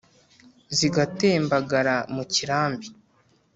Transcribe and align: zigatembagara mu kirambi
zigatembagara 0.77 1.95
mu 2.15 2.23
kirambi 2.33 2.87